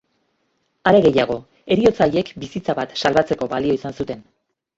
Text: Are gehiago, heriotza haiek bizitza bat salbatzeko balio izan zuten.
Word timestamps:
Are 0.91 1.01
gehiago, 1.05 1.35
heriotza 1.75 2.07
haiek 2.07 2.33
bizitza 2.45 2.77
bat 2.81 2.97
salbatzeko 3.03 3.51
balio 3.53 3.79
izan 3.81 3.97
zuten. 4.01 4.27